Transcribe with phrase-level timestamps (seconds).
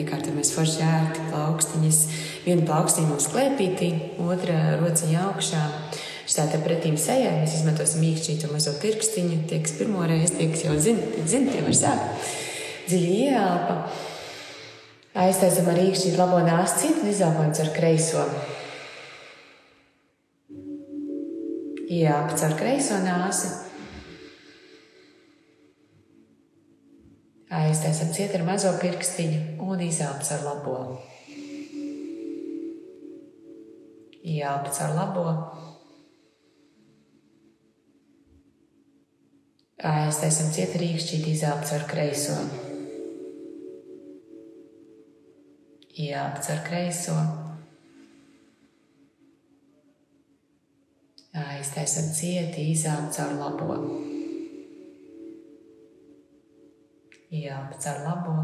[0.00, 1.98] iekārtojamies forši ērti plaukstiņas.
[2.46, 3.90] Viena plaukstiņa uz klēpītī,
[4.24, 5.64] otra rociņa augšā.
[6.30, 9.40] Šitā te pretīm sejai mēs izmantosim īkšķītu mazo pirkstiņu.
[9.50, 12.28] Tie, kas pirmo reizi, tie, kas jau zina, tie zina, tie var sākt.
[12.90, 13.78] Dziļi ieelpa.
[15.24, 18.28] Aiztaisam ar īkšķītu labo nāstu citu un izelpojam ar kreiso.
[21.90, 23.69] Ieelpa caur kreiso nāsi.
[27.50, 30.74] Aiztaisam ciet ar mazo pirkstiņu un izelpa caur labo.
[34.22, 35.24] Ieelpa caur labo.
[39.90, 42.36] Aiztaisam ciet ar īkšķīti izelpa caur kreiso.
[45.98, 47.18] Ieelpa caur kreiso.
[51.34, 54.09] Aiztaisam cieti, izelpa caur labo.
[57.30, 58.36] Ieelpa caur labo.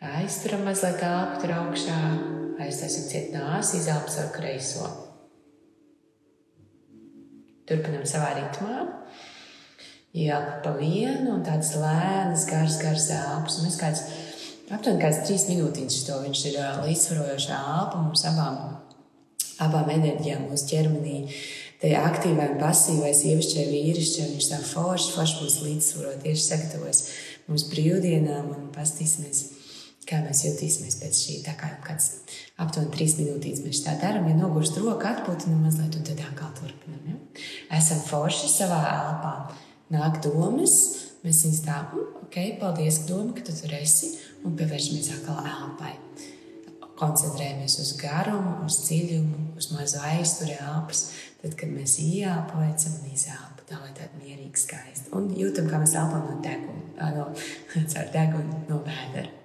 [0.00, 1.96] Aizturam mazliet elpu tur augšā.
[2.64, 4.88] Aiztaisam ciet nāsi, izelpa caur kreiso.
[7.68, 8.88] Turpinam savā ritmā.
[10.16, 13.60] Ieelpa pa vienu un tāds lēns, gars, gars elpas.
[13.60, 14.04] Mēs kāds,
[14.72, 18.62] aptuveni kāds trīs minūtītes to viņš ir līdzsvarojošā elpa mums abām,
[19.60, 21.26] abām enerģijām mūsu ķermenī
[21.80, 27.00] Te aktīvai un pasīvai sievišķai vīrišķai viņš tā forši, forši mūs līdzsvaro tieši sagatavojas
[27.48, 29.40] mums brīvdienām un pastīsimies,
[30.08, 31.38] kā mēs jutīsimies pēc šī.
[31.46, 32.10] Tā kā kāds
[32.60, 37.00] aptuveni trīs minūtītes mēs tā darām, ja nogurst roku, atpūtinam mazliet un tad atkal turpinam.
[37.08, 37.46] Ja?
[37.80, 39.34] Esam forši savā elpā.
[39.90, 40.76] Nāk domas,
[41.24, 44.12] mēs viņus tā, mm, ok, paldies, doma, ka tu tur esi,
[44.44, 45.96] un pievēršamies atkal elpai.
[47.00, 51.06] Koncentrējamies uz garumu, uz dziļumu, uz mazu aizturi elpas
[51.40, 55.08] Tad, kad mēs ieelpojam un izelpojam, tā lai tāda mierīga, skaista.
[55.16, 57.28] Un jūtam, kā mēs elpojam no deguna, no,
[57.94, 59.39] caur degunu, no vēdera.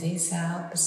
[0.00, 0.84] Dziļas elpas.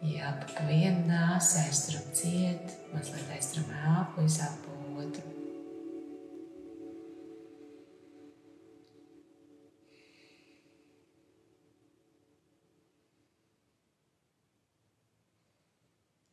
[0.00, 4.72] Jā, pa vienu nāsi aizturam ciet, mazliet aizturam elpu, izelpo
[5.02, 5.26] otru.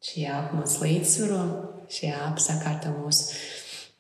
[0.08, 1.44] Šī elpa mūs līdzsvaro,
[1.92, 3.36] šī elpa sakārto mūsu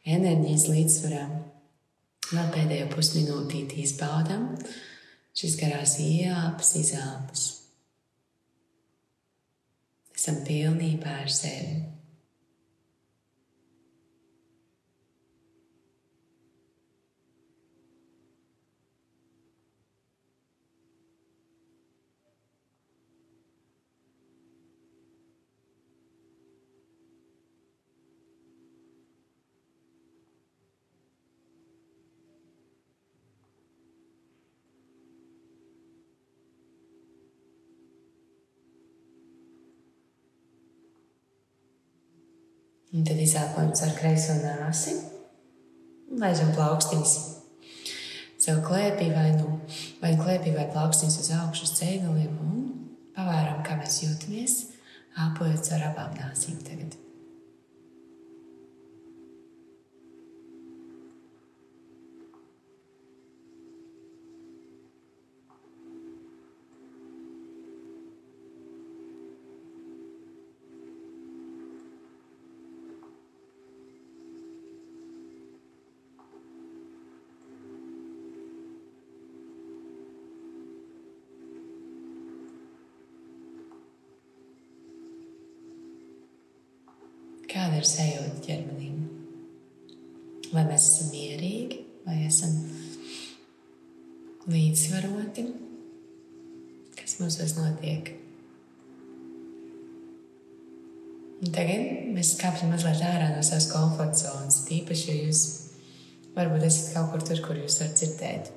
[0.07, 1.23] enerģijas līdzsvarā.
[2.31, 4.53] Vēl pēdējo pusminūtīti izbaudām
[5.37, 7.45] šīs garās ielpas, izelpas.
[10.17, 11.83] Esam pilnībā ar sevi.
[42.95, 44.95] Un tad izelpojam ar kreiso nāsi
[46.07, 47.16] un laižam plaukstiņas
[48.47, 49.57] sev klēpī vai nu
[50.03, 52.63] vai klēpī vai plaukstiņas uz augšu uz ceļgaliem un
[53.17, 54.55] pavēram, kā mēs jūtamies,
[55.25, 56.95] āpojot ar abām nāsīm tagad.
[87.79, 89.00] Ir sajūta ķermenim?
[90.52, 92.53] Vai mēs esam mierīgi, vai esam
[94.47, 95.47] līdzsvaroti?
[96.97, 98.14] Kas mums notiek?
[101.38, 101.84] Un tagad
[102.16, 104.64] mēs kāpjam mazliet ārā no savas komforta zonas.
[104.66, 105.41] Tīpaši, ja jūs
[106.34, 108.50] varbūt esat kaut kur tur, kur jūs varat dzirdēt.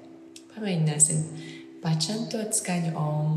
[0.54, 1.26] Pamēģināsim
[1.84, 3.34] pačantot skaņu om.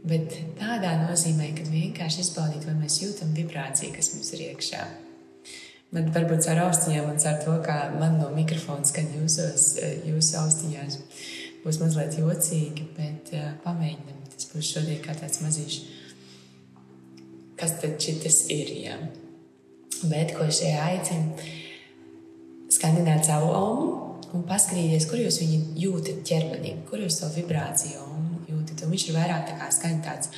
[0.00, 4.80] Bet tādā nozīmē, ka vienkārši izbaudīt, vai mēs jūtam vibrāciju, kas mums ir iekšā.
[5.92, 9.74] Man varbūt ar austiņām un ar to, kā man no mikrofona skan jūsos,
[10.06, 10.98] jūsu austiņās,
[11.64, 14.22] būs mazliet jocīgi, bet uh, pamēģinam.
[14.30, 15.80] Tas būs šodien kā tāds mazīšs.
[17.60, 18.70] Kas tad šis ir?
[18.86, 18.96] Ja?
[20.08, 21.34] Bet ko šie aicina?
[22.70, 23.90] Skandināt savu omu
[24.32, 28.19] un paskatīties, kur jūs viņu jūtat ķermenī, kur jūs to vibrāciju.
[28.90, 30.30] Un viņš ir vairāk tā kā skaņa tāds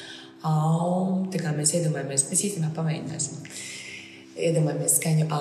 [0.45, 3.47] aum, tā kā mēs iedomājamies, mēs īstenībā pamēģināsim.
[4.37, 5.39] Iedomājamies skaņu A,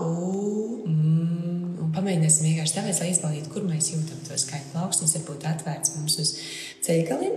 [0.00, 4.70] U, M, un pamēģināsim vienkārši tāpēc, lai izbaudītu, kur mēs jūtam to skaņu.
[4.72, 6.32] Plauksnes var būt atvērts mums uz
[6.88, 7.36] ceļgaliem.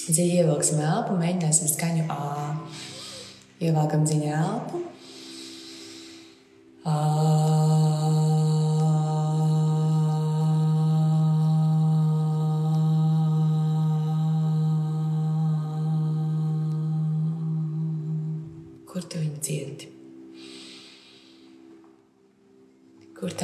[0.00, 2.58] Dziļi ievilksim elpu, mēģināsim skaņu A.
[3.62, 4.82] Ievelkam dziļi elpu.
[6.90, 7.59] A.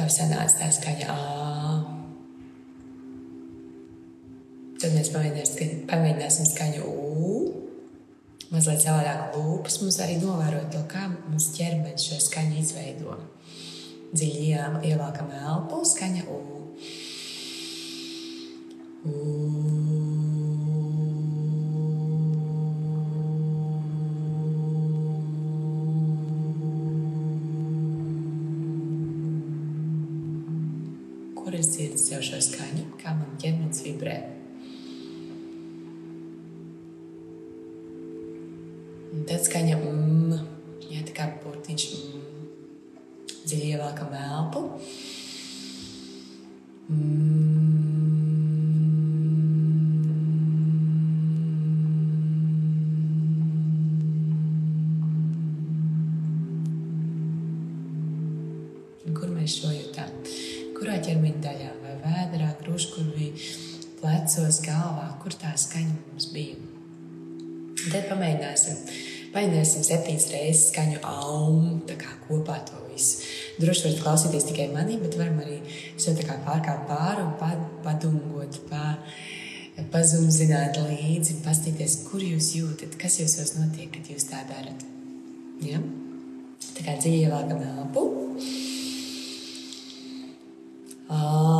[0.07, 1.17] tev sanāca tā skaņa ā?
[4.77, 7.31] Tad mēs pamēģināsim, pamēģināsim skaņu ū.
[8.53, 13.17] Mazliet savādāk lūpas mums arī novērot to, kā mums ķermenis šo skaņu izveido.
[14.13, 14.53] Dziļi
[14.87, 16.39] ievelkam elpu, skaņa ū.
[19.11, 19.56] ū.
[31.55, 34.15] Es dzirdu sev šo skaņu, kā man ķermenis vibrē.
[39.15, 40.33] Un tad skaņa mm,
[40.91, 42.25] ja, tā kā burtiņš mm,
[43.45, 44.65] dziļi ievelkam elpu.
[46.91, 47.87] Mm.
[59.17, 60.11] Kur mēs šo jūtam?
[60.77, 63.31] Kurā ķermeņa daļā, vai vēdā, krustkurvī,
[63.99, 66.57] plecos, galvā, kur tā skaņa mums bija.
[67.87, 68.77] Tad pamēģināsim,
[69.33, 73.25] pamēģināsim septiņas reizes skaņu aumu, tā kā kopā to visu.
[73.61, 75.59] Droši varat klausīties tikai manī, bet varam arī
[75.97, 77.33] sev tā kā pārkāpt pāri un
[77.85, 78.97] padungot, pā,
[79.93, 84.85] pazumzināt līdzi, pastīties, kur jūs jūtat, kas jūsos notiek, kad jūs tā darat.
[85.65, 85.81] Ja?
[86.73, 88.26] Tā kā dziļi ievelkam elpu.
[91.07, 91.56] Tad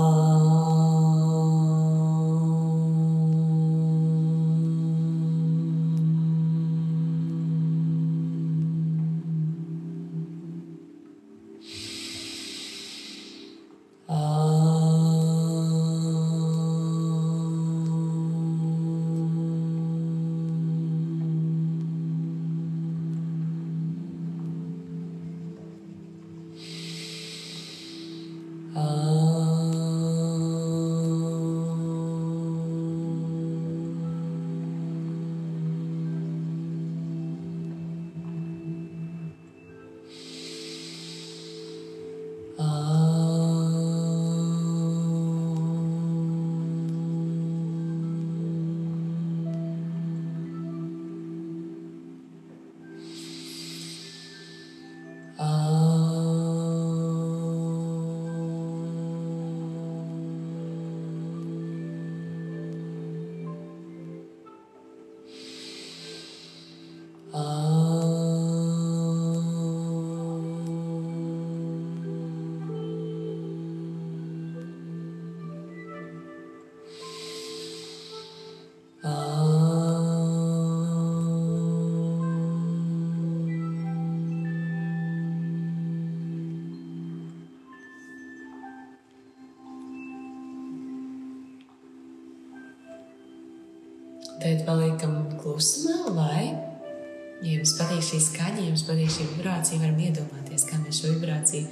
[98.08, 101.68] jums patīk šī skaņa, ja jums patīk šī vibrācija, varam iedomāties, kā mēs šo vibrāciju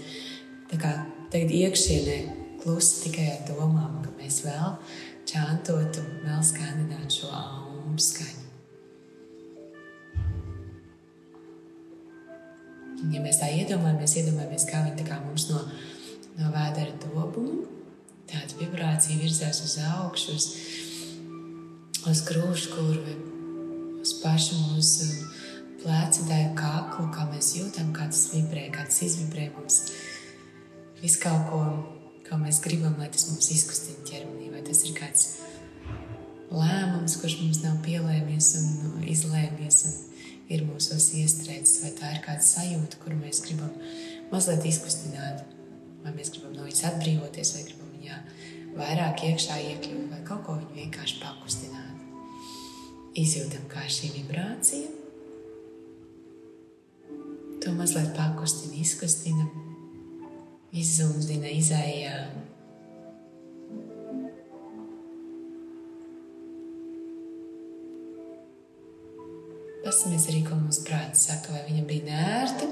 [0.75, 2.17] kā tagad iekšienē
[2.63, 4.75] klusi tikai ar domām, ka mēs vēl
[5.25, 8.43] čantotu, vēl skandinātu šo aumu skaņu.
[13.21, 15.61] mēs tā iedomājamies, iedomājamies, kā viņi kā mums no,
[16.39, 17.65] no vēdera dobuma,
[18.27, 20.45] tāda vibrācija virzās uz augšu, uz,
[22.09, 23.15] uz krūškurvi,
[24.01, 25.34] uz pašu mūsu
[25.85, 29.81] pleca daļu kaklu, kā mēs jūtam, kā tas vibrē, kā tas izvibrē mums.
[31.01, 31.59] Visu kaut ko,
[32.25, 35.27] ko mēs gribam, lai tas mums izkustina ķermenī, vai tas ir kāds
[36.49, 39.95] lēmums, kurš mums nav pielēmies un izlēmies un
[40.55, 43.77] ir mūsos iestrēdzis, vai tā ir kāda sajūta, kuru mēs gribam
[44.33, 45.45] mazliet izkustināt,
[46.01, 48.19] vai mēs gribam no viņas atbrīvoties, vai gribam viņā
[48.79, 51.81] vairāk iekšā iekļūt, vai kaut ko viņu vienkārši pakustināt.
[53.15, 54.94] Izjūtam, kā šī vibrācija
[57.85, 59.45] mazliet pakustina, izkustina,
[60.73, 62.17] izzumzina, izējā
[69.85, 72.71] Paskatāmies arī, ko mums prāts saka, vai viņam bija nērti,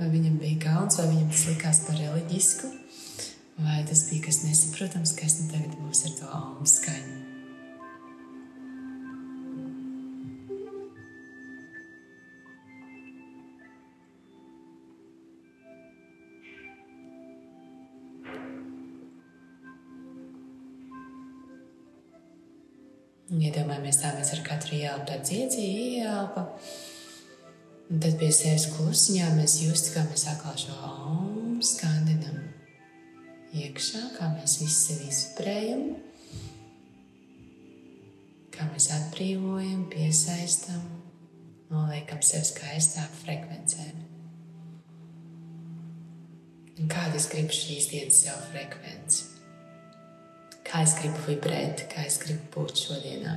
[0.00, 2.72] vai viņam bija kauns, vai viņam tas likās par reliģisku,
[3.62, 7.39] vai tas bija kas nesaprotams, kas nu tagad būs ar to almu skaņu.
[23.30, 26.42] Iedomājamies, tā mēs ar katru ielpu tādu iedzīju, ieelpa.
[27.90, 32.40] Un tad pie sevis klusiņā mēs justu, kā mēs atkal šo aumu skandinam
[33.54, 35.86] iekšā, kā mēs visi sevi izvibrējam,
[38.54, 40.82] kā mēs atbrīvojam, piesaistam,
[41.70, 43.90] noliekam sev skaistāk frekvencē.
[46.80, 49.39] Un kāda es gribu šīs dienas sev frekvenci?
[50.70, 53.32] Kā es gribu vibrēt, kā es gribu būt šodienā.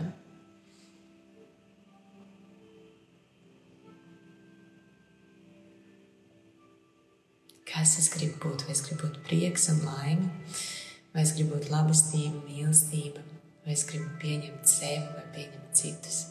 [7.74, 8.68] Kas es gribu būt?
[8.68, 10.30] Vai es gribu būt prieks un laime,
[11.16, 13.26] vai es gribu būt labestība, mīlestība,
[13.66, 16.22] vai es gribu pieņemt sevi vai pieņemt citus,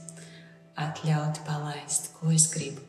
[0.78, 2.86] atļaut, palaist, ko es gribu.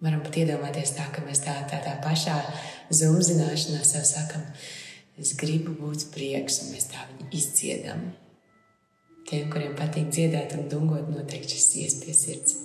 [0.00, 2.36] Varam pat iedomāties tā, ka mēs tā, tā, tā pašā
[2.94, 4.44] zumzināšanā sev sakam,
[5.18, 8.08] es gribu būt prieks, un mēs tā viņu izdziedam.
[9.28, 12.56] Tiem, kuriem patīk dziedāt un dungot, noteikti šis ies pie sirds.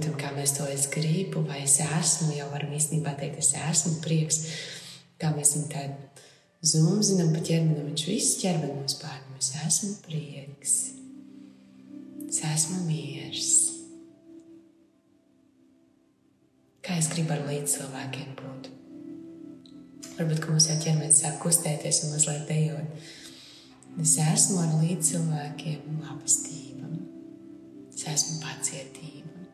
[0.00, 4.00] jūtam, kā mēs to es gribu, vai es esmu, jau varam īstenībā teikt, es esmu
[4.04, 4.42] prieks,
[5.20, 6.26] kā mēs viņu tādu
[6.60, 10.74] zumzinam pa ķermenim, viņš visu ķermeni mums pārņem, es esmu prieks,
[12.28, 13.52] es esmu miers.
[16.84, 18.70] Kā es gribu ar līdz cilvēkiem būt.
[20.18, 23.08] Varbūt, ka mums jau ķermenis sāk kustēties un mazliet dejot.
[24.00, 26.92] Es esmu ar līdz cilvēkiem labestība,
[27.90, 29.46] es esmu pacietība.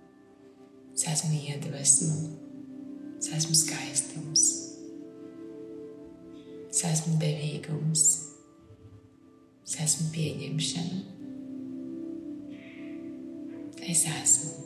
[0.97, 2.15] Es esmu iedvesma,
[3.21, 4.66] es esmu skaistums,
[6.77, 8.03] es esmu devīgums,
[9.65, 10.99] es esmu pieņemšana.
[13.87, 14.65] Es esmu.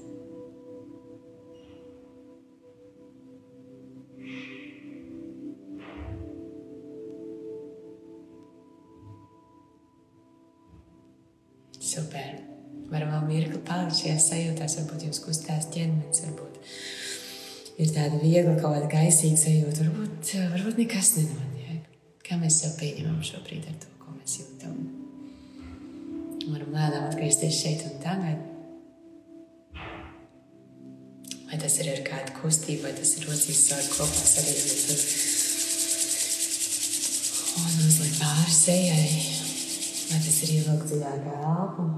[11.78, 12.40] Super
[12.90, 16.58] varam vēl mirkli palikt šajās sajūtās, varbūt jums kustās ķermenis, varbūt
[17.80, 21.49] ir tāda viegla, kaut kāda gaisīga sajūta, varbūt, varbūt nekas nenotiek.
[22.30, 24.74] Kā mēs sev pieņemam šobrīd ar to, ko mēs jūtam?
[26.46, 28.44] Varam lēnām atgriezties šeit un tagad.
[31.48, 34.92] Vai tas ir ar kādu kustību, vai tas ir rocīs savu kopā sarīdot.
[37.58, 39.08] Un mazliet pāri sejai.
[40.12, 41.88] Vai tas ir ievilkt dziļākā elpu?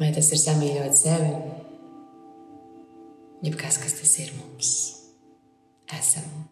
[0.00, 1.30] Vai tas ir samīļot sevi?
[3.46, 4.91] Jeb kas, kas tas ir mums?
[5.98, 6.51] Esam.